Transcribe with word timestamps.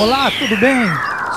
Olá, 0.00 0.30
tudo 0.30 0.56
bem? 0.56 0.86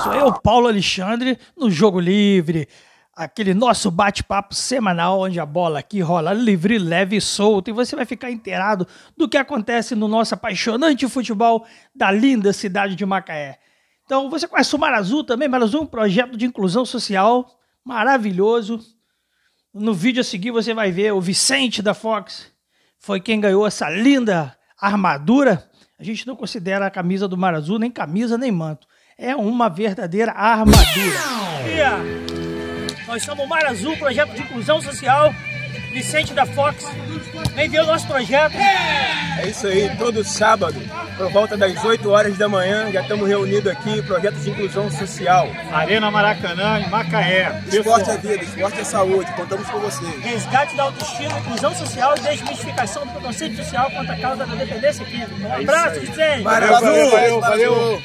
Sou 0.02 0.14
eu, 0.14 0.32
Paulo 0.32 0.68
Alexandre, 0.68 1.38
no 1.54 1.70
Jogo 1.70 2.00
Livre. 2.00 2.66
Aquele 3.14 3.52
nosso 3.52 3.90
bate-papo 3.90 4.54
semanal 4.54 5.20
onde 5.20 5.38
a 5.38 5.44
bola 5.44 5.80
aqui 5.80 6.00
rola 6.00 6.32
livre, 6.32 6.78
leve 6.78 7.16
e 7.16 7.20
solta 7.20 7.68
e 7.68 7.74
você 7.74 7.94
vai 7.94 8.06
ficar 8.06 8.30
inteirado 8.30 8.88
do 9.14 9.28
que 9.28 9.36
acontece 9.36 9.94
no 9.94 10.08
nosso 10.08 10.32
apaixonante 10.32 11.06
futebol 11.06 11.66
da 11.94 12.10
linda 12.10 12.54
cidade 12.54 12.96
de 12.96 13.04
Macaé. 13.04 13.58
Então, 14.06 14.30
você 14.30 14.48
conhece 14.48 14.74
o 14.74 14.78
Mar 14.78 14.94
Azul 14.94 15.22
também? 15.22 15.46
Mar 15.46 15.62
Azul 15.62 15.80
é 15.80 15.84
um 15.84 15.86
projeto 15.86 16.34
de 16.34 16.46
inclusão 16.46 16.86
social 16.86 17.46
maravilhoso. 17.84 18.80
No 19.74 19.92
vídeo 19.92 20.22
a 20.22 20.24
seguir 20.24 20.52
você 20.52 20.72
vai 20.72 20.90
ver 20.90 21.12
o 21.12 21.20
Vicente 21.20 21.82
da 21.82 21.92
Fox, 21.92 22.50
foi 22.98 23.20
quem 23.20 23.42
ganhou 23.42 23.66
essa 23.66 23.90
linda 23.90 24.56
armadura 24.80 25.70
a 26.10 26.14
gente 26.14 26.26
não 26.26 26.36
considera 26.36 26.86
a 26.86 26.90
camisa 26.90 27.26
do 27.26 27.36
Mar 27.36 27.54
Azul 27.54 27.78
nem 27.78 27.90
camisa 27.90 28.36
nem 28.36 28.52
manto. 28.52 28.86
É 29.16 29.34
uma 29.34 29.68
verdadeira 29.68 30.32
armadura. 30.32 30.84
Nós 33.06 33.22
somos 33.22 33.44
o 33.44 33.48
Mar 33.48 33.64
Azul, 33.64 33.96
projeto 33.96 34.34
de 34.34 34.42
inclusão 34.42 34.80
social. 34.82 35.32
Vicente 35.94 36.34
da 36.34 36.44
Fox, 36.44 36.84
vem 37.54 37.68
ver 37.68 37.82
o 37.82 37.86
nosso 37.86 38.04
projeto. 38.08 38.56
É 38.56 39.46
isso 39.46 39.68
aí, 39.68 39.88
todo 39.96 40.24
sábado, 40.24 40.74
por 41.16 41.30
volta 41.30 41.56
das 41.56 41.84
8 41.84 42.10
horas 42.10 42.36
da 42.36 42.48
manhã, 42.48 42.90
já 42.90 43.00
estamos 43.00 43.28
reunidos 43.28 43.70
aqui, 43.70 44.02
projeto 44.02 44.34
de 44.34 44.50
inclusão 44.50 44.90
social. 44.90 45.48
Arena 45.72 46.10
Maracanã, 46.10 46.80
em 46.80 46.88
Macaé. 46.88 47.62
Esporte 47.68 48.10
é 48.10 48.16
vida, 48.16 48.42
esporte 48.42 48.80
é 48.80 48.84
saúde, 48.84 49.32
contamos 49.34 49.70
com 49.70 49.78
vocês. 49.78 50.20
Resgate 50.20 50.76
da 50.76 50.82
autoestima, 50.82 51.38
inclusão 51.38 51.72
social 51.76 52.14
e 52.16 52.20
desmistificação 52.20 53.06
do 53.06 53.12
preconceito 53.12 53.56
social 53.58 53.88
contra 53.92 54.14
a 54.14 54.18
causa 54.18 54.44
da 54.44 54.54
dependência 54.56 55.04
química. 55.04 55.32
Um 55.32 55.46
é 55.46 55.60
abraço, 55.60 56.00
Vicente! 56.00 56.42
Valeu, 56.42 56.70
valeu, 56.72 57.10
valeu, 57.10 57.40
valeu! 57.40 58.02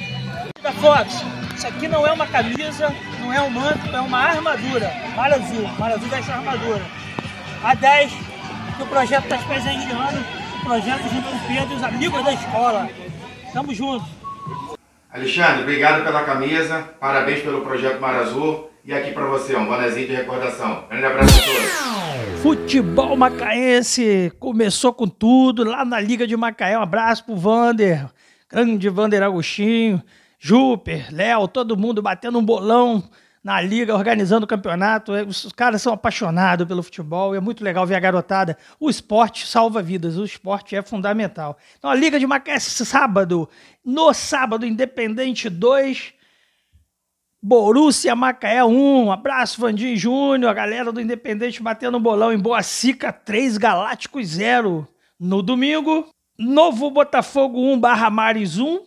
Da 0.61 0.71
Fox, 0.73 1.23
isso 1.57 1.65
aqui 1.65 1.87
não 1.87 2.05
é 2.05 2.11
uma 2.11 2.27
camisa, 2.27 2.93
não 3.19 3.33
é 3.33 3.41
um 3.41 3.49
manto, 3.49 3.95
é 3.95 3.99
uma 3.99 4.19
armadura. 4.19 4.93
Mar 5.15 5.33
Azul, 5.33 5.67
Mar 5.79 5.91
Azul 5.91 6.07
dessa 6.09 6.33
armadura 6.33 6.98
a 7.63 7.73
10 7.73 8.11
que 8.77 8.83
o 8.83 8.87
projeto 8.87 9.23
está 9.23 9.37
presenteando, 9.37 10.23
o 10.61 10.65
projeto 10.65 11.03
junto 11.09 11.29
com 11.29 11.35
o 11.35 11.47
Pedro 11.47 11.73
e 11.73 11.75
os 11.75 11.83
amigos 11.83 12.23
da 12.23 12.33
escola. 12.33 12.89
Tamo 13.53 13.73
junto. 13.73 14.05
Alexandre, 15.11 15.63
obrigado 15.63 16.03
pela 16.03 16.23
camisa, 16.23 16.93
parabéns 16.99 17.41
pelo 17.41 17.61
projeto 17.61 17.99
Mar 17.99 18.15
Azul 18.15 18.69
e 18.85 18.93
aqui 18.93 19.11
para 19.11 19.25
você 19.25 19.55
um 19.55 19.65
bonezinho 19.65 20.07
de 20.07 20.13
recordação. 20.13 20.85
Grande 20.89 21.05
abraço 21.05 21.39
a 21.39 21.43
todos. 21.43 22.41
Futebol 22.41 23.17
macaense 23.17 24.31
começou 24.39 24.93
com 24.93 25.07
tudo 25.07 25.63
lá 25.63 25.83
na 25.83 25.99
Liga 25.99 26.25
de 26.25 26.37
Macaé. 26.37 26.77
Um 26.77 26.81
abraço 26.81 27.25
pro 27.25 27.35
Vander, 27.35 28.05
grande 28.49 28.87
Vander 28.87 29.21
Agostinho, 29.21 30.01
Júper, 30.39 31.07
Léo, 31.11 31.47
todo 31.47 31.75
mundo 31.75 32.01
batendo 32.01 32.39
um 32.39 32.45
bolão 32.45 33.03
na 33.49 33.59
liga, 33.59 33.95
organizando 33.95 34.43
o 34.43 34.47
campeonato. 34.47 35.15
É, 35.15 35.23
os 35.23 35.51
caras 35.51 35.81
são 35.81 35.91
apaixonados 35.91 36.67
pelo 36.67 36.83
futebol, 36.83 37.33
é 37.33 37.39
muito 37.39 37.63
legal 37.63 37.83
ver 37.83 37.95
a 37.95 37.99
garotada. 37.99 38.55
O 38.79 38.91
esporte 38.91 39.47
salva 39.47 39.81
vidas, 39.81 40.17
o 40.17 40.23
esporte 40.23 40.75
é 40.75 40.83
fundamental. 40.83 41.57
Então 41.75 41.89
a 41.89 41.95
Liga 41.95 42.19
de 42.19 42.27
Macaé, 42.27 42.59
sábado, 42.59 43.49
no 43.83 44.13
sábado, 44.13 44.67
Independente 44.67 45.49
2, 45.49 46.13
Borussia 47.41 48.15
Macaé 48.15 48.63
1. 48.63 49.05
Um 49.05 49.11
abraço, 49.11 49.59
Vandim 49.59 49.95
Júnior, 49.95 50.51
a 50.51 50.53
galera 50.53 50.91
do 50.91 51.01
Independente 51.01 51.63
batendo 51.63 51.97
um 51.97 52.01
bolão 52.01 52.31
em 52.31 52.37
Boa 52.37 52.61
Sica 52.61 53.11
3, 53.11 53.57
Galácticos 53.57 54.27
0. 54.27 54.87
No 55.19 55.41
domingo, 55.41 56.07
Novo 56.37 56.91
Botafogo 56.91 57.59
1 57.59 57.79
barra 57.79 58.11
Mares 58.11 58.59
1, 58.59 58.79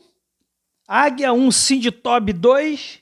Águia 0.86 1.32
1, 1.32 1.50
Sinditob 1.50 2.32
2, 2.32 3.01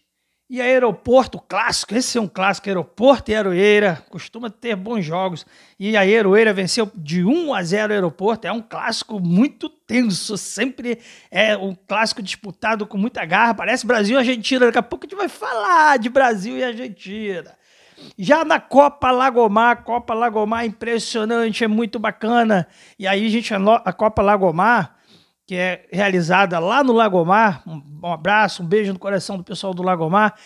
e 0.50 0.60
aeroporto 0.60 1.38
clássico, 1.38 1.94
esse 1.94 2.18
é 2.18 2.20
um 2.20 2.26
clássico, 2.26 2.68
aeroporto 2.68 3.30
e 3.30 3.36
Aroeira, 3.36 4.04
costuma 4.10 4.50
ter 4.50 4.74
bons 4.74 5.04
jogos. 5.04 5.46
E 5.78 5.96
a 5.96 6.00
Aroeira 6.00 6.52
venceu 6.52 6.90
de 6.92 7.22
1 7.22 7.54
a 7.54 7.62
0 7.62 7.92
o 7.92 7.94
aeroporto, 7.94 8.48
é 8.48 8.52
um 8.52 8.60
clássico 8.60 9.20
muito 9.20 9.68
tenso, 9.68 10.36
sempre 10.36 10.98
é 11.30 11.56
um 11.56 11.72
clássico 11.86 12.20
disputado 12.20 12.84
com 12.84 12.98
muita 12.98 13.24
garra. 13.24 13.54
Parece 13.54 13.86
Brasil 13.86 14.16
e 14.16 14.18
Argentina, 14.18 14.66
daqui 14.66 14.78
a 14.78 14.82
pouco 14.82 15.06
a 15.06 15.08
gente 15.08 15.16
vai 15.16 15.28
falar 15.28 16.00
de 16.00 16.08
Brasil 16.08 16.58
e 16.58 16.64
Argentina. 16.64 17.56
Já 18.18 18.44
na 18.44 18.58
Copa 18.58 19.12
Lagomar, 19.12 19.84
Copa 19.84 20.14
Lagomar 20.14 20.66
impressionante, 20.66 21.62
é 21.62 21.68
muito 21.68 21.96
bacana. 22.00 22.66
E 22.98 23.06
aí 23.06 23.24
a 23.24 23.30
gente 23.30 23.54
a 23.54 23.92
Copa 23.92 24.20
Lagomar 24.20 24.96
que 25.50 25.56
é 25.56 25.88
realizada 25.90 26.60
lá 26.60 26.84
no 26.84 26.92
Lagomar. 26.92 27.64
Um 27.66 28.06
abraço, 28.12 28.62
um 28.62 28.66
beijo 28.66 28.92
no 28.92 28.98
coração 29.00 29.36
do 29.36 29.42
pessoal 29.42 29.74
do 29.74 29.82
Lagomar. 29.82 30.38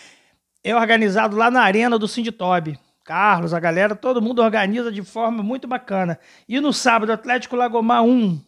É 0.62 0.74
organizado 0.74 1.36
lá 1.36 1.50
na 1.50 1.60
Arena 1.60 1.98
do 1.98 2.08
Sinditob. 2.08 2.78
Carlos, 3.04 3.52
a 3.52 3.60
galera, 3.60 3.94
todo 3.94 4.22
mundo 4.22 4.40
organiza 4.40 4.90
de 4.90 5.02
forma 5.02 5.42
muito 5.42 5.68
bacana. 5.68 6.18
E 6.48 6.58
no 6.58 6.72
sábado, 6.72 7.12
Atlético 7.12 7.54
Lagomar 7.54 8.02
1, 8.02 8.40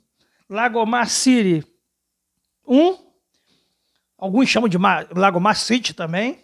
Lagomar 0.49 1.11
City 1.11 1.63
1, 2.67 2.97
alguns 4.17 4.49
chamam 4.49 4.67
de 4.67 4.79
Lagomar 5.15 5.57
City 5.57 5.93
também. 5.93 6.43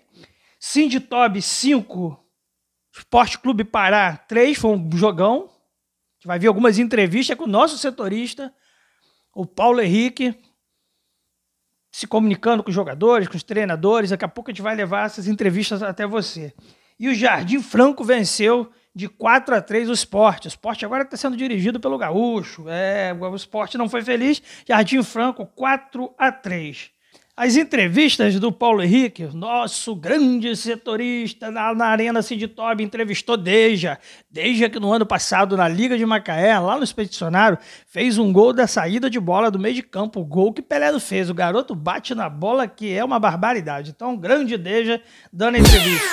Sinditob 0.60 1.40
5, 1.40 2.22
Esporte 2.94 3.38
Clube 3.38 3.64
Pará 3.64 4.18
3, 4.28 4.58
foi 4.58 4.72
um 4.72 4.90
jogão. 4.94 5.44
A 5.44 6.14
gente 6.16 6.26
vai 6.26 6.38
ver 6.38 6.48
algumas 6.48 6.78
entrevistas 6.78 7.34
com 7.34 7.44
o 7.44 7.48
nosso 7.48 7.78
setorista 7.78 8.52
o 9.34 9.46
Paulo 9.46 9.80
Henrique 9.80 10.34
se 11.90 12.06
comunicando 12.06 12.62
com 12.62 12.70
os 12.70 12.74
jogadores, 12.74 13.28
com 13.28 13.36
os 13.36 13.42
treinadores. 13.42 14.10
Daqui 14.10 14.24
a 14.24 14.28
pouco 14.28 14.50
a 14.50 14.52
gente 14.52 14.62
vai 14.62 14.74
levar 14.74 15.06
essas 15.06 15.28
entrevistas 15.28 15.82
até 15.82 16.06
você. 16.06 16.54
E 16.98 17.08
o 17.08 17.14
Jardim 17.14 17.60
Franco 17.60 18.02
venceu 18.02 18.70
de 18.94 19.08
4 19.08 19.54
a 19.54 19.60
3 19.60 19.88
o 19.90 19.92
esporte. 19.92 20.46
O 20.46 20.48
esporte 20.48 20.84
agora 20.84 21.02
está 21.02 21.16
sendo 21.16 21.36
dirigido 21.36 21.78
pelo 21.80 21.98
Gaúcho. 21.98 22.68
É, 22.68 23.12
o 23.12 23.34
esporte 23.34 23.76
não 23.76 23.88
foi 23.88 24.02
feliz. 24.02 24.42
Jardim 24.66 25.02
Franco 25.02 25.46
4 25.46 26.14
a 26.16 26.32
3. 26.32 26.90
As 27.34 27.56
entrevistas 27.56 28.38
do 28.38 28.52
Paulo 28.52 28.82
Henrique, 28.82 29.26
nosso 29.32 29.96
grande 29.96 30.54
setorista 30.54 31.50
na, 31.50 31.74
na 31.74 31.86
Arena 31.86 32.20
Sinditob, 32.20 32.84
entrevistou 32.84 33.38
Deja. 33.38 33.98
Deja 34.30 34.68
que 34.68 34.78
no 34.78 34.92
ano 34.92 35.06
passado, 35.06 35.56
na 35.56 35.66
Liga 35.66 35.96
de 35.96 36.04
Macaé, 36.04 36.58
lá 36.58 36.76
no 36.76 36.84
Expedicionário, 36.84 37.56
fez 37.86 38.18
um 38.18 38.30
gol 38.30 38.52
da 38.52 38.66
saída 38.66 39.08
de 39.08 39.18
bola 39.18 39.50
do 39.50 39.58
meio 39.58 39.74
de 39.74 39.82
campo. 39.82 40.20
O 40.20 40.26
gol 40.26 40.52
que 40.52 40.60
Pelé 40.60 40.92
fez. 41.00 41.30
O 41.30 41.34
garoto 41.34 41.74
bate 41.74 42.14
na 42.14 42.28
bola, 42.28 42.68
que 42.68 42.94
é 42.94 43.02
uma 43.02 43.18
barbaridade. 43.18 43.92
Então, 43.96 44.14
grande 44.14 44.58
Deja 44.58 45.00
dando 45.32 45.56
entrevista. 45.56 46.06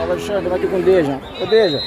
Alexandre, 0.00 0.54
aqui 0.54 0.68
com 0.68 0.80
Deja. 0.80 1.20
Ô, 1.42 1.46
Deja, 1.46 1.82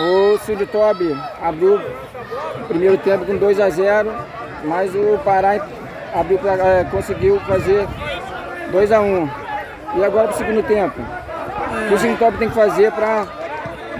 o 0.00 0.38
Sinditob 0.46 1.12
abriu 1.42 1.74
o 1.74 2.66
primeiro 2.68 2.98
tempo 2.98 3.26
com 3.26 3.36
2 3.36 3.58
a 3.58 3.68
0 3.68 4.36
mas 4.64 4.94
o 4.94 5.18
Pará 5.24 5.56
é, 6.16 6.84
conseguiu 6.84 7.40
fazer 7.40 7.86
2 8.70 8.92
a 8.92 9.00
1 9.00 9.04
um. 9.04 9.30
E 9.96 10.04
agora 10.04 10.28
para 10.28 10.34
o 10.34 10.38
segundo 10.38 10.62
tempo. 10.62 11.00
O 11.00 11.88
que 11.88 11.94
o 11.94 12.16
tempo 12.16 12.38
tem 12.38 12.48
que 12.48 12.54
fazer 12.54 12.90
para 12.92 13.26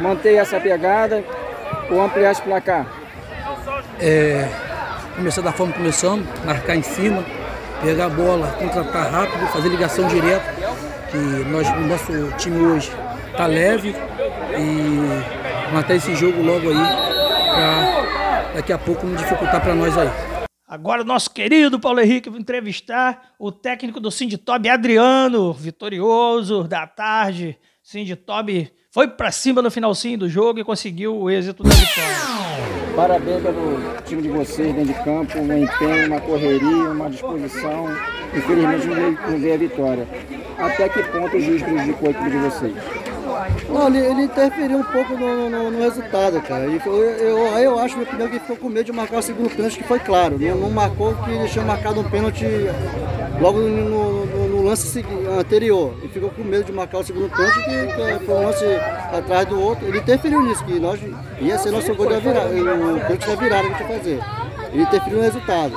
manter 0.01 0.35
essa 0.35 0.59
pegada 0.61 1.23
ou 1.91 2.03
ampliar 2.03 2.33
esse 2.33 2.43
placar? 2.43 2.87
É, 4.01 4.49
começar 5.15 5.43
da 5.43 5.53
forma 5.53 5.73
que 5.73 5.79
começamos, 5.79 6.27
marcar 6.45 6.77
em 6.77 6.83
cima, 6.83 7.25
pegar 7.83 8.07
a 8.07 8.09
bola, 8.09 8.49
contratar 8.59 9.11
rápido, 9.11 9.47
fazer 9.49 9.69
ligação 9.69 10.07
direta, 10.09 10.45
que 11.11 11.17
nós, 11.17 11.69
o 11.69 11.81
nosso 11.81 12.37
time 12.37 12.67
hoje 12.67 12.93
está 13.31 13.47
leve 13.47 13.95
e 14.59 15.73
matar 15.73 15.95
esse 15.95 16.15
jogo 16.15 16.43
logo 16.43 16.69
aí, 16.69 16.77
para 17.55 18.53
daqui 18.57 18.73
a 18.73 18.79
pouco 18.79 19.07
não 19.07 19.17
dificultar 19.17 19.61
para 19.61 19.75
nós 19.75 19.97
aí. 19.97 20.36
Agora 20.77 21.01
o 21.01 21.07
nosso 21.07 21.31
querido 21.31 21.81
Paulo 21.81 22.01
Henrique 22.01 22.29
vai 22.29 22.39
entrevistar 22.39 23.31
o 23.39 23.51
técnico 23.51 23.99
do 23.99 24.11
Sinditob, 24.11 24.69
Adriano, 24.69 25.55
vitorioso 25.55 26.65
da 26.65 26.87
tarde. 26.87 27.59
Sinditob 27.83 28.71
foi 28.91 29.09
para 29.09 29.31
cima 29.31 29.63
no 29.63 29.71
finalzinho 29.71 30.19
do 30.19 30.29
jogo 30.29 30.61
e 30.61 30.65
conseguiu 30.65 31.17
o 31.17 31.31
êxito 31.31 31.63
da 31.63 31.71
vitória. 31.71 32.95
Parabéns 32.95 33.43
pelo 33.43 34.03
time 34.05 34.21
de 34.21 34.29
vocês 34.29 34.75
dentro 34.75 34.93
de 34.93 35.03
campo, 35.03 35.39
um 35.39 35.65
empenho, 35.65 36.09
uma 36.09 36.21
correria, 36.21 36.91
uma 36.91 37.09
disposição. 37.09 37.87
Infelizmente 38.37 39.23
não 39.31 39.39
veio 39.39 39.55
a 39.55 39.57
vitória. 39.57 40.07
Até 40.59 40.91
que 40.91 41.03
ponto 41.05 41.39
o 41.39 41.41
juiz 41.41 41.63
prejudicou 41.63 42.09
a 42.09 42.11
equipe 42.11 42.31
de 42.31 42.37
vocês? 42.37 42.75
Não, 43.69 43.89
ele, 43.89 43.99
ele 43.99 44.23
interferiu 44.23 44.79
um 44.79 44.85
pouco 44.85 45.17
no, 45.17 45.51
no, 45.51 45.71
no 45.71 45.79
resultado, 45.79 46.41
cara. 46.43 46.65
eu, 46.65 46.95
eu, 46.95 47.39
eu 47.59 47.79
acho, 47.79 47.97
minha 47.97 48.09
opinião, 48.09 48.29
que 48.29 48.39
ficou 48.39 48.57
com 48.57 48.69
medo 48.69 48.85
de 48.85 48.93
marcar 48.93 49.19
o 49.19 49.23
segundo 49.23 49.51
pênalti, 49.51 49.79
que 49.79 49.85
foi 49.85 49.99
claro. 49.99 50.39
Não, 50.39 50.57
não 50.57 50.71
marcou 50.71 51.15
que 51.15 51.31
ele 51.31 51.49
tinha 51.49 51.65
marcado 51.65 52.01
um 52.01 52.05
pênalti 52.05 52.45
logo 53.41 53.61
no, 53.61 54.27
no, 54.27 54.63
lance 54.67 55.05
anterior. 55.39 55.95
Ele 55.99 56.09
ficou 56.09 56.31
com 56.31 56.43
medo 56.43 56.65
de 56.65 56.73
marcar 56.73 56.99
o 56.99 57.05
segundo 57.05 57.31
pênalti, 57.31 57.63
que, 57.65 58.19
que 58.19 58.25
foi 58.25 58.35
um 58.35 58.47
lance 58.47 58.65
atrás 59.13 59.47
do 59.47 59.61
outro. 59.61 59.87
Ele 59.87 59.99
interferiu 59.99 60.43
nisso, 60.43 60.65
que 60.65 60.79
nós 60.81 61.01
ia 61.41 61.59
ser 61.59 61.71
nosso 61.71 61.95
gol 61.95 62.09
da 62.09 62.19
virada, 62.19 62.49
o 62.49 63.01
pênalti 63.01 63.27
da 63.27 63.35
virada 63.35 63.69
que 63.69 63.75
a 63.75 63.79
gente 63.79 63.91
ia 63.91 63.99
fazer. 63.99 64.21
Ele 64.73 64.83
interferiu 64.83 65.19
no 65.19 65.25
resultado. 65.25 65.73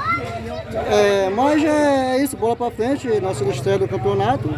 É, 0.92 1.30
mas 1.30 1.64
é 1.64 2.22
isso, 2.22 2.38
bola 2.38 2.56
pra 2.56 2.72
frente, 2.72 3.08
nossa 3.20 3.44
estreia 3.46 3.80
do 3.80 3.88
campeonato. 3.88 4.50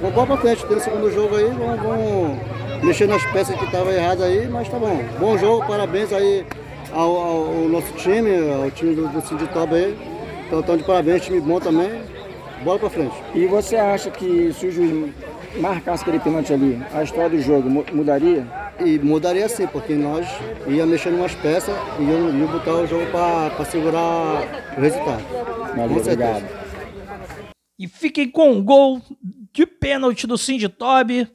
Vamos 0.00 0.14
bola 0.14 0.26
pra 0.28 0.36
frente, 0.38 0.64
tem 0.64 0.76
o 0.78 0.80
segundo 0.80 1.12
jogo 1.12 1.36
aí, 1.36 1.44
vamos, 1.44 1.82
vamos 1.82 2.82
mexer 2.82 3.06
nas 3.06 3.22
peças 3.26 3.54
que 3.54 3.66
estavam 3.66 3.92
erradas 3.92 4.24
aí, 4.24 4.48
mas 4.48 4.66
tá 4.66 4.78
bom. 4.78 4.98
Bom 5.18 5.36
jogo, 5.36 5.66
parabéns 5.66 6.10
aí 6.10 6.46
ao, 6.90 7.16
ao, 7.16 7.46
ao 7.48 7.68
nosso 7.68 7.92
time, 7.92 8.30
ao 8.50 8.70
time 8.70 8.94
do, 8.94 9.08
do 9.08 9.20
Sinditoba 9.20 9.76
aí. 9.76 9.94
Então, 10.46 10.60
então 10.60 10.76
de 10.78 10.84
parabéns, 10.84 11.22
time 11.22 11.38
bom 11.38 11.60
também. 11.60 12.00
Bola 12.64 12.78
pra 12.78 12.88
frente. 12.88 13.14
E 13.34 13.46
você 13.46 13.76
acha 13.76 14.10
que 14.10 14.50
se 14.54 14.68
o 14.68 14.72
juiz 14.72 15.14
marcasse 15.60 16.02
aquele 16.02 16.18
pênalti 16.18 16.52
ali, 16.54 16.82
a 16.94 17.02
história 17.02 17.28
do 17.28 17.42
jogo 17.42 17.68
mudaria? 17.92 18.46
E 18.82 18.98
mudaria 18.98 19.50
sim, 19.50 19.66
porque 19.66 19.92
nós 19.92 20.26
ia 20.66 20.86
mexer 20.86 21.10
em 21.10 21.16
umas 21.16 21.34
peças 21.34 21.74
e 21.98 22.04
ia, 22.04 22.14
ia 22.14 22.46
botar 22.46 22.72
o 22.72 22.86
jogo 22.86 23.04
para 23.12 23.64
segurar 23.66 24.48
o 24.78 24.80
resultado. 24.80 25.22
Valeu, 25.76 25.98
obrigado. 25.98 26.44
E 27.78 27.86
fiquem 27.86 28.30
com 28.30 28.50
um 28.50 28.64
gol 28.64 29.00
de 29.60 29.66
pênalti 29.66 30.26
do 30.26 30.38
Cindy 30.38 30.70
Toby. 30.70 31.30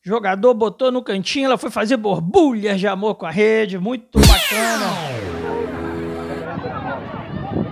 Jogador 0.00 0.54
botou 0.54 0.92
no 0.92 1.02
cantinho, 1.02 1.46
ela 1.46 1.58
foi 1.58 1.68
fazer 1.68 1.96
borbulhas 1.96 2.78
de 2.78 2.86
amor 2.86 3.16
com 3.16 3.26
a 3.26 3.30
rede, 3.30 3.76
muito 3.76 4.20
bacana. 4.20 4.86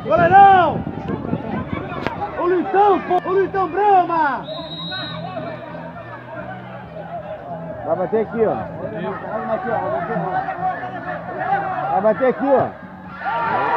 Goleirão! 0.03 0.85
O 2.41 2.47
Luizão, 2.47 3.01
o 3.25 3.33
Luizão 3.33 3.69
Brama! 3.69 4.45
Vai 7.87 7.97
bater 7.97 8.27
aqui, 8.27 8.45
ó. 8.45 8.55
Vai 11.93 12.03
bater 12.03 12.29
aqui, 12.31 12.47
ó. 12.47 13.74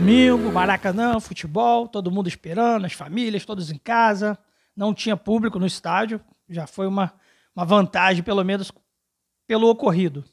Domingo, 0.00 0.50
Maracanã, 0.50 1.20
futebol, 1.20 1.86
todo 1.86 2.10
mundo 2.10 2.26
esperando, 2.26 2.86
as 2.86 2.94
famílias, 2.94 3.44
todos 3.44 3.70
em 3.70 3.76
casa. 3.76 4.38
Não 4.74 4.94
tinha 4.94 5.14
público 5.14 5.58
no 5.58 5.66
estádio, 5.66 6.18
já 6.48 6.66
foi 6.66 6.86
uma, 6.86 7.12
uma 7.54 7.66
vantagem, 7.66 8.22
pelo 8.22 8.42
menos 8.42 8.72
pelo 9.46 9.68
ocorrido. 9.68 10.24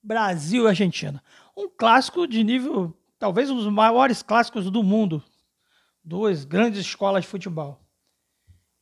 Brasil 0.00 0.64
e 0.64 0.68
Argentina. 0.68 1.20
Um 1.56 1.68
clássico 1.68 2.24
de 2.24 2.44
nível, 2.44 2.96
talvez 3.18 3.50
um 3.50 3.56
dos 3.56 3.66
maiores 3.66 4.22
clássicos 4.22 4.70
do 4.70 4.80
mundo 4.84 5.20
duas 6.04 6.44
grandes 6.44 6.78
escolas 6.78 7.24
de 7.24 7.28
futebol. 7.28 7.84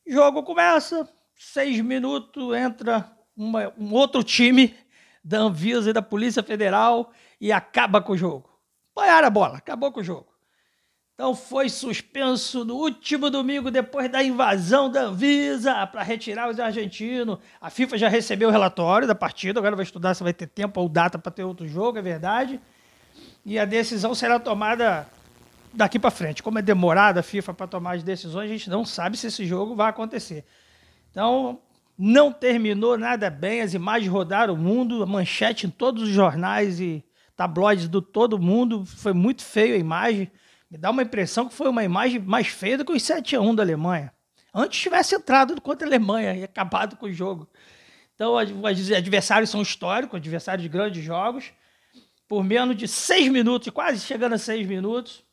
Jogo 0.07 0.43
começa, 0.43 1.09
seis 1.35 1.81
minutos, 1.81 2.55
entra 2.55 3.11
uma, 3.35 3.73
um 3.79 3.95
outro 3.95 4.23
time 4.23 4.77
da 5.25 5.39
Anvisa 5.39 5.89
e 5.89 5.95
da 5.95 6.03
Polícia 6.03 6.43
Federal 6.43 7.11
e 7.41 7.51
acaba 7.51 8.03
com 8.03 8.13
o 8.13 8.17
jogo. 8.19 8.52
Apanharam 8.95 9.27
a 9.27 9.31
bola, 9.31 9.59
acabou 9.59 9.91
com 9.91 10.01
o 10.01 10.05
jogo. 10.05 10.33
Então 11.15 11.35
foi 11.35 11.69
suspenso 11.69 12.65
no 12.65 12.75
último 12.75 13.31
domingo, 13.31 13.71
depois 13.71 14.11
da 14.11 14.23
invasão 14.23 14.91
da 14.91 15.03
Anvisa, 15.03 15.87
para 15.87 16.03
retirar 16.03 16.51
os 16.51 16.59
argentinos. 16.59 17.39
A 17.61 17.71
FIFA 17.71 17.99
já 17.99 18.09
recebeu 18.09 18.49
o 18.49 18.53
relatório 18.53 19.07
da 19.07 19.15
partida, 19.15 19.61
agora 19.61 19.77
vai 19.77 19.85
estudar 19.85 20.15
se 20.15 20.23
vai 20.23 20.33
ter 20.33 20.47
tempo 20.47 20.81
ou 20.81 20.89
data 20.89 21.19
para 21.19 21.31
ter 21.31 21.45
outro 21.45 21.69
jogo, 21.69 21.99
é 21.99 22.03
verdade. 22.03 22.61
E 23.45 23.59
a 23.59 23.65
decisão 23.65 24.15
será 24.15 24.41
tomada 24.41 25.07
daqui 25.73 25.99
para 25.99 26.11
frente. 26.11 26.43
Como 26.43 26.59
é 26.59 26.63
demorada 26.63 27.21
a 27.21 27.23
FIFA 27.23 27.55
para 27.55 27.67
tomar 27.67 27.97
as 27.97 28.03
decisões, 28.03 28.51
a 28.51 28.53
gente 28.53 28.71
não 28.71 28.85
sabe 28.85 29.17
se 29.17 29.27
esse 29.27 29.47
jogo 29.47 29.75
vai 29.75 29.91
acontecer. 29.91 30.45
Então, 31.11 31.61
não 31.97 32.33
terminou 32.33 32.97
nada 32.97 33.29
bem, 33.31 33.61
as 33.61 33.75
imagens 33.75 34.11
rodaram 34.11 34.55
o 34.55 34.57
mundo, 34.57 35.03
a 35.03 35.07
manchete 35.07 35.67
em 35.67 35.71
todos 35.71 36.05
os 36.05 36.09
jornais 36.09 36.81
e 36.81 37.05
tabloides 37.37 37.89
do 37.89 38.03
todo 38.03 38.39
mundo, 38.39 38.85
foi 38.85 39.13
muito 39.13 39.45
feio 39.45 39.75
a 39.75 39.79
imagem. 39.79 40.31
Me 40.71 40.79
dá 40.79 40.91
uma 40.91 41.03
impressão 41.03 41.49
que 41.49 41.55
foi 41.55 41.69
uma 41.69 41.85
imagem 41.85 42.19
mais 42.19 42.47
feia 42.47 42.79
do 42.79 42.85
que 42.85 42.93
os 42.93 43.03
7 43.03 43.37
a 43.37 43.41
1 43.41 43.55
da 43.55 43.63
Alemanha. 43.63 44.13
Antes 44.55 44.81
tivesse 44.81 45.15
entrado 45.15 45.61
contra 45.61 45.87
a 45.87 45.89
Alemanha 45.89 46.35
e 46.35 46.45
acabado 46.45 46.97
com 46.97 47.07
o 47.07 47.13
jogo. 47.13 47.49
Então, 48.15 48.35
os 48.35 48.93
adversários 48.93 49.51
são 49.51 49.63
históricos, 49.63 50.17
adversários 50.17 50.63
de 50.63 50.69
grandes 50.69 51.03
jogos. 51.03 51.53
Por 52.29 52.45
menos 52.45 52.77
de 52.77 52.87
seis 52.87 53.29
minutos, 53.29 53.69
quase 53.71 54.01
chegando 54.01 54.35
a 54.35 54.39
seis 54.39 54.67
minutos, 54.67 55.25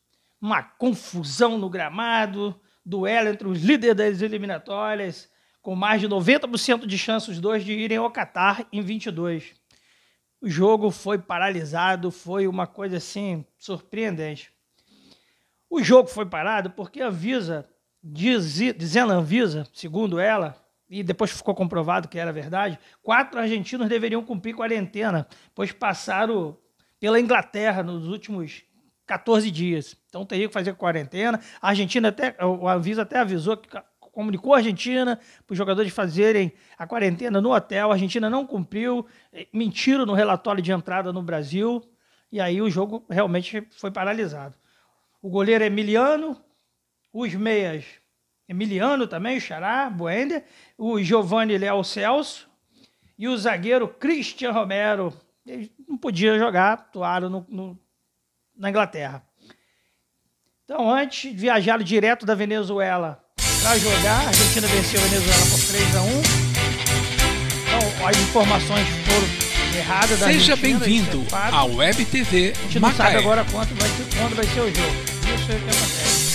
uma 0.42 0.64
confusão 0.64 1.58
no 1.58 1.70
gramado, 1.70 2.60
duelo 2.86 3.30
entre 3.30 3.48
os 3.48 3.62
líderes 3.62 3.96
das 3.96 4.22
eliminatórias, 4.22 5.30
com 5.62 5.76
mais 5.76 6.02
de 6.02 6.08
90% 6.08 6.86
de 6.86 6.98
chances 6.98 7.30
os 7.30 7.40
dois 7.40 7.64
de 7.64 7.74
irem 7.74 7.98
ao 7.98 8.12
Qatar 8.12 8.66
em 8.72 8.82
22. 8.82 9.59
O 10.42 10.50
jogo 10.50 10.90
foi 10.90 11.18
paralisado, 11.18 12.12
foi 12.12 12.48
uma 12.48 12.66
coisa 12.66 12.98
assim 12.98 13.46
surpreendente. 13.58 14.52
O 15.70 15.84
jogo 15.84 16.10
foi 16.10 16.26
parado 16.26 16.70
porque 16.72 17.02
a 17.02 17.08
Anvisa, 17.08 17.68
diz, 18.02 18.56
dizendo 18.78 19.12
a 19.12 19.18
Anvisa, 19.18 19.68
segundo 19.74 20.20
ela, 20.20 20.56
e 20.90 21.04
depois 21.04 21.32
ficou 21.32 21.54
comprovado 21.54 22.08
que 22.08 22.18
era 22.18 22.32
verdade, 22.32 22.80
quatro 23.04 23.40
argentinos 23.40 23.88
deveriam 23.88 24.24
cumprir 24.24 24.56
quarentena, 24.56 25.28
pois 25.54 25.72
passaram 25.72 26.58
pela 27.00 27.20
Inglaterra 27.20 27.84
nos 27.84 28.08
últimos 28.08 28.64
14 29.06 29.52
dias. 29.52 29.96
Então 30.08 30.26
teria 30.26 30.48
que 30.48 30.54
fazer 30.54 30.74
quarentena. 30.74 31.40
A 31.62 31.70
Argentina 31.70 32.10
até, 32.10 32.36
o 32.44 32.68
Avisa 32.68 33.04
até 33.04 33.20
avisou 33.20 33.58
que 33.58 33.70
comunicou 34.12 34.54
a 34.54 34.58
Argentina 34.58 35.18
para 35.46 35.54
os 35.54 35.58
jogadores 35.58 35.94
fazerem 35.94 36.52
a 36.78 36.86
quarentena 36.86 37.40
no 37.40 37.54
hotel. 37.54 37.90
A 37.90 37.94
Argentina 37.94 38.30
não 38.30 38.46
cumpriu, 38.46 39.06
eh, 39.32 39.48
mentiram 39.54 40.06
no 40.06 40.14
relatório 40.14 40.62
de 40.62 40.72
entrada 40.72 41.14
no 41.14 41.22
Brasil. 41.22 41.82
E 42.32 42.40
aí 42.40 42.62
o 42.62 42.70
jogo 42.70 43.06
realmente 43.10 43.68
foi 43.72 43.92
paralisado. 43.92 44.56
O 45.22 45.30
goleiro 45.30 45.64
Emiliano, 45.64 46.40
os 47.12 47.34
meias 47.34 47.86
Emiliano 48.50 49.06
também, 49.06 49.38
o 49.38 49.42
Xará, 49.42 49.88
Buender, 49.92 50.44
o 50.76 51.00
Giovanni 51.04 51.56
Léo 51.56 51.84
Celso 51.84 52.50
e 53.16 53.28
o 53.28 53.38
zagueiro 53.38 53.88
Christian 53.88 54.52
Romero. 54.52 55.14
Eles 55.46 55.72
não 55.88 55.98
podia 55.98 56.38
jogar, 56.40 56.74
atuaram 56.74 57.30
no, 57.30 57.46
no 57.48 57.80
na 58.58 58.72
Inglaterra. 58.72 59.24
Então, 60.66 60.90
antes, 60.92 61.32
viajaram 61.34 61.84
direto 61.84 62.26
da 62.26 62.34
Venezuela 62.34 63.24
para 63.70 63.78
jogar. 63.78 64.26
A 64.26 64.28
Argentina 64.30 64.68
venceu 64.68 65.00
a 65.00 65.04
Venezuela 65.04 65.46
por 65.46 65.60
3 65.60 65.96
a 65.96 66.02
1 66.02 66.22
Então, 67.68 68.08
as 68.08 68.18
informações 68.18 68.88
foram 69.06 69.78
erradas 69.78 70.20
da 70.20 70.26
Seja 70.26 70.56
bem-vindo 70.56 71.24
é 71.32 71.56
à 71.56 71.64
Web 71.66 72.04
TV 72.06 72.54
A 72.58 72.62
gente 72.64 72.80
não 72.80 72.92
sabe 72.96 73.18
agora 73.18 73.46
quanto 73.52 73.76
vai 73.76 73.90
ser, 73.90 74.18
quando 74.18 74.36
vai 74.36 74.46
ser 74.46 74.62
o 74.62 74.76
jogo. 74.76 74.96
Isso 75.36 75.52
é 75.52 75.56
o 75.56 75.60
que 75.60 75.70
acontece. 75.70 76.29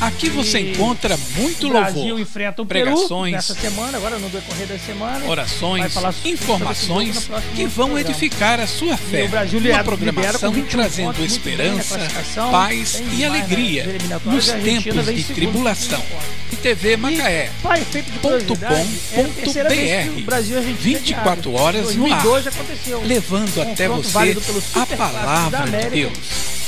Aqui 0.00 0.30
você 0.30 0.58
E 0.60 0.72
encontra 0.72 1.16
muito 1.36 1.66
o 1.66 1.70
Brasil 1.70 2.00
louvor, 2.02 2.20
enfrenta 2.20 2.62
o 2.62 2.66
pregações, 2.66 3.32
nessa 3.32 3.54
semana, 3.54 3.98
agora 3.98 4.18
no 4.18 4.30
decorrer 4.30 4.66
da 4.66 4.78
semana. 4.78 5.26
Orações, 5.26 5.92
informações 6.24 7.28
que 7.54 7.66
vão 7.66 7.98
edificar 7.98 8.58
a 8.60 8.66
sua 8.66 8.94
E 8.94 8.96
fé. 8.96 9.24
o 9.24 9.28
Brasil 9.28 9.60
Uma 9.60 9.84
programação 9.84 10.22
lidera 10.22 10.38
com 10.38 10.50
21 10.52 10.68
trazendo 10.80 11.12
bem 11.12 11.26
esperança, 11.26 11.98
classificação, 11.98 12.50
paz 12.50 12.94
e 12.98 13.04
mais 13.04 13.24
alegria 13.24 13.86
nos 14.24 14.48
tempos 14.50 15.06
de 15.06 15.24
tribulação. 15.34 16.00
25 16.00 16.14
pontos. 16.16 16.40
E 16.52 16.56
TV 16.56 16.96
Macaé. 16.96 17.50
Curiosidade, 18.22 18.88
é 19.12 19.20
a 19.20 19.24
com 19.24 19.32
terceira 19.34 19.68
ponto 19.68 19.78
vez 19.78 20.02
que 20.04 20.10
BR. 20.10 20.18
o 20.22 20.24
Brasil 20.24 20.54
e 20.54 20.56
a 20.56 20.60
Argentina 20.60 20.82
24 20.98 21.50
ganharam. 21.50 21.64
horas 21.66 21.94
no 21.94 22.04
ar. 22.06 22.22
2012 22.22 22.48
aconteceu. 22.48 23.02
Levando 23.04 23.62
até 23.62 23.88
você 23.88 24.36
a 24.74 24.86
palavra 24.96 25.66
de. 25.66 25.90
Deus. 25.90 26.59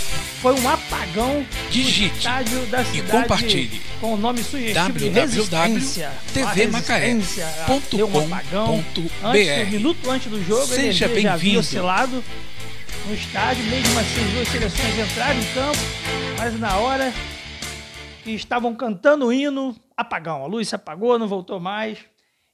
Foi 0.42 0.58
um 0.60 0.68
apagão 0.68 1.46
Digite 1.70 2.26
da 2.68 2.82
e 2.82 2.86
cidade 2.86 3.22
compartilhe. 3.22 3.80
com 4.00 4.14
o 4.14 4.16
nome 4.16 4.42
sugestivo 4.42 4.98
de 4.98 5.08
resistência. 5.08 6.10
www.tvmacaé.com.br. 6.34 9.22
Um 9.22 9.70
minuto 9.70 10.10
antes 10.10 10.28
do 10.30 10.42
jogo, 10.42 10.66
Seja 10.66 10.82
energia 10.82 10.98
já 10.98 11.06
havia 11.06 11.30
bem-vindo. 11.34 11.60
oscilado 11.60 12.24
no 13.06 13.14
estádio. 13.14 13.64
Mesmo 13.66 13.98
assim, 14.00 14.24
as 14.24 14.30
duas 14.32 14.48
seleções 14.48 14.98
entraram 14.98 15.38
em 15.40 15.44
campo, 15.54 15.78
mas 16.36 16.58
na 16.58 16.76
hora 16.78 17.14
que 18.24 18.32
estavam 18.32 18.74
cantando 18.74 19.26
o 19.26 19.32
hino, 19.32 19.76
apagão. 19.96 20.42
A 20.42 20.46
luz 20.48 20.68
se 20.68 20.74
apagou, 20.74 21.16
não 21.20 21.28
voltou 21.28 21.60
mais. 21.60 21.98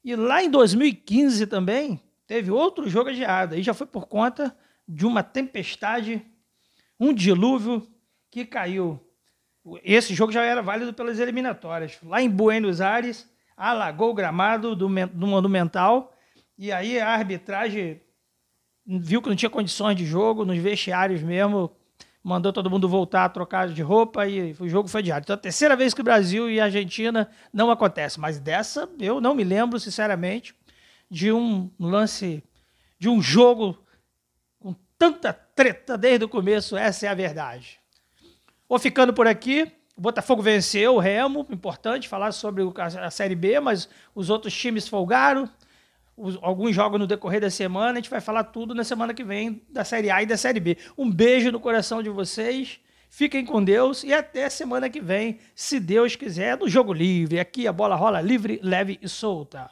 E 0.05 0.15
lá 0.15 0.43
em 0.43 0.51
2015 0.51 1.47
também 1.47 1.99
teve 2.27 2.51
outro 2.51 2.87
jogo 2.89 3.09
adiado. 3.09 3.55
Aí 3.55 3.63
já 3.63 3.73
foi 3.73 3.87
por 3.87 4.07
conta 4.07 4.55
de 4.87 5.07
uma 5.07 5.23
tempestade, 5.23 6.23
um 6.99 7.13
dilúvio 7.13 7.87
que 8.31 8.45
caiu. 8.45 9.01
Esse 9.83 10.15
jogo 10.15 10.33
já 10.33 10.43
era 10.43 10.63
válido 10.63 10.93
pelas 10.95 11.19
eliminatórias. 11.19 11.99
Lá 12.03 12.23
em 12.23 12.29
Buenos 12.29 12.81
Aires, 12.81 13.29
alagou 13.57 14.11
o 14.11 14.15
gramado 14.15 14.75
do, 14.75 14.89
do 14.89 15.27
Monumental. 15.27 16.13
E 16.57 16.73
aí 16.73 16.99
a 16.99 17.11
arbitragem 17.11 18.01
viu 18.87 19.21
que 19.21 19.29
não 19.29 19.37
tinha 19.37 19.51
condições 19.51 19.97
de 19.97 20.07
jogo, 20.07 20.45
nos 20.45 20.59
vestiários 20.59 21.23
mesmo, 21.23 21.71
mandou 22.23 22.53
todo 22.53 22.71
mundo 22.71 22.89
voltar 22.89 23.25
a 23.25 23.29
trocar 23.29 23.69
de 23.69 23.83
roupa 23.83 24.27
e 24.27 24.57
o 24.59 24.69
jogo 24.69 24.89
foi 24.89 25.01
adiado. 25.01 25.25
Então, 25.25 25.35
a 25.35 25.39
terceira 25.39 25.77
vez 25.77 25.93
que 25.93 26.01
o 26.01 26.05
Brasil 26.05 26.51
e 26.51 26.61
a 26.61 26.65
Argentina 26.65 27.29
não 27.53 27.71
acontece. 27.71 28.19
Mas 28.19 28.39
dessa, 28.39 28.89
eu 28.99 29.21
não 29.21 29.35
me 29.35 29.45
lembro, 29.45 29.79
sinceramente, 29.79 30.55
de 31.11 31.33
um 31.33 31.71
lance, 31.79 32.43
de 32.99 33.09
um 33.09 33.21
jogo 33.21 33.79
tanta 34.99 35.33
treta 35.33 35.97
desde 35.97 36.25
o 36.25 36.29
começo, 36.29 36.77
essa 36.77 37.07
é 37.07 37.09
a 37.09 37.15
verdade. 37.15 37.79
Vou 38.69 38.79
ficando 38.79 39.15
por 39.15 39.27
aqui. 39.27 39.73
O 39.97 40.01
Botafogo 40.01 40.43
venceu 40.43 40.95
o 40.95 40.99
Remo, 40.99 41.47
importante 41.51 42.09
falar 42.09 42.33
sobre 42.33 42.63
a 42.77 43.11
Série 43.11 43.35
B, 43.35 43.59
mas 43.59 43.89
os 44.15 44.31
outros 44.31 44.55
times 44.55 44.87
folgaram. 44.87 45.49
Alguns 46.43 46.75
jogos 46.75 46.99
no 46.99 47.07
decorrer 47.07 47.41
da 47.41 47.51
semana. 47.51 47.93
A 47.93 47.95
gente 47.97 48.11
vai 48.11 48.21
falar 48.21 48.45
tudo 48.45 48.75
na 48.75 48.85
semana 48.85 49.15
que 49.15 49.25
vem 49.25 49.63
da 49.71 49.85
Série 49.85 50.11
A 50.11 50.23
e 50.23 50.27
da 50.27 50.37
Série 50.37 50.61
B. 50.61 50.77
Um 50.97 51.11
beijo 51.11 51.51
no 51.51 51.61
coração 51.61 52.03
de 52.03 52.11
vocês. 52.11 52.81
Fiquem 53.09 53.45
com 53.45 53.65
Deus 53.65 54.05
e 54.05 54.13
até 54.13 54.51
semana 54.51 54.91
que 54.91 55.01
vem, 55.01 55.39
se 55.55 55.81
Deus 55.81 56.15
quiser, 56.15 56.59
no 56.59 56.69
Jogo 56.69 56.93
Livre. 56.93 57.41
Aqui 57.41 57.67
a 57.67 57.73
bola 57.73 57.97
rola 57.97 58.21
livre, 58.21 58.61
leve 58.63 58.99
e 59.01 59.09
solta. 59.09 59.71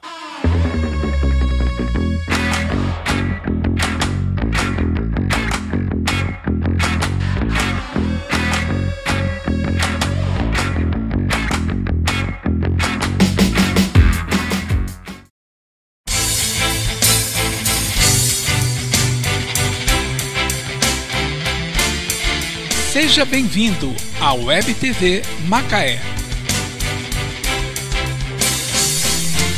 Seja 23.17 23.25
bem-vindo 23.25 23.97
à 24.21 24.35
Web 24.35 24.75
TV 24.75 25.23
Macaé. 25.47 25.99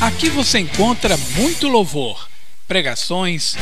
Aqui 0.01 0.29
você 0.31 0.61
encontra 0.61 1.17
muito 1.35 1.67
louvor, 1.67 2.29
pregações, 2.69 3.57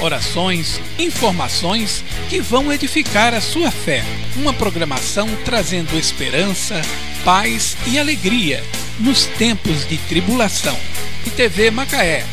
orações, 0.00 0.80
informações 0.98 2.02
que 2.30 2.40
vão 2.40 2.72
edificar 2.72 3.34
a 3.34 3.40
sua 3.42 3.70
fé. 3.70 4.02
Uma 4.36 4.54
programação 4.54 5.28
trazendo 5.44 5.94
esperança, 5.98 6.80
paz 7.26 7.76
e 7.86 7.98
alegria 7.98 8.64
nos 8.98 9.26
tempos 9.26 9.86
de 9.86 9.98
tribulação. 9.98 10.78
tvmacaé.com.br 11.36 12.24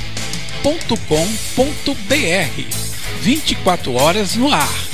24 3.21 3.93
horas 3.95 4.37
no 4.37 4.49
ar 4.49 4.88